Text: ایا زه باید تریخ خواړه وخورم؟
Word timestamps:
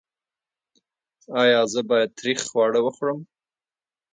ایا 1.41 1.59
زه 1.73 1.79
باید 1.89 2.09
تریخ 2.19 2.39
خواړه 2.49 2.79
وخورم؟ 2.83 3.19